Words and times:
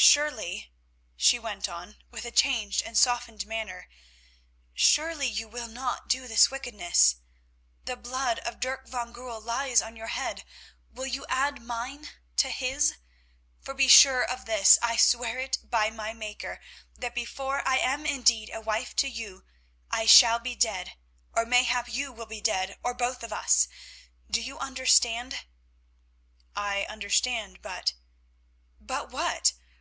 "Surely," 0.00 0.70
she 1.16 1.40
went 1.40 1.68
on, 1.68 1.96
with 2.12 2.24
a 2.24 2.30
changed 2.30 2.82
and 2.82 2.96
softened 2.96 3.44
manner, 3.44 3.88
"surely 4.72 5.26
you 5.26 5.48
will 5.48 5.66
not 5.66 6.08
do 6.08 6.28
this 6.28 6.52
wickedness. 6.52 7.16
The 7.84 7.96
blood 7.96 8.38
of 8.40 8.60
Dirk 8.60 8.86
van 8.88 9.10
Goorl 9.12 9.40
lies 9.40 9.82
on 9.82 9.96
your 9.96 10.06
head; 10.06 10.44
will 10.92 11.06
you 11.06 11.26
add 11.28 11.60
mine 11.60 12.10
to 12.36 12.48
his? 12.50 12.94
For 13.60 13.74
be 13.74 13.88
sure 13.88 14.22
of 14.24 14.44
this, 14.44 14.78
I 14.80 14.94
swear 14.96 15.40
it 15.40 15.68
by 15.68 15.90
my 15.90 16.12
Maker, 16.12 16.60
that 16.96 17.12
before 17.12 17.66
I 17.66 17.78
am 17.78 18.06
indeed 18.06 18.52
a 18.54 18.60
wife 18.60 18.94
to 18.96 19.08
you 19.08 19.44
I 19.90 20.06
shall 20.06 20.38
be 20.38 20.54
dead—or 20.54 21.44
mayhap 21.44 21.88
you 21.92 22.12
will 22.12 22.26
be 22.26 22.40
dead, 22.40 22.78
or 22.84 22.94
both 22.94 23.24
of 23.24 23.32
us. 23.32 23.66
Do 24.30 24.40
you 24.40 24.60
understand?" 24.60 25.44
"I 26.54 26.84
understand, 26.88 27.60
but——" 27.62 27.94
"But 28.80 29.10
what? 29.10 29.54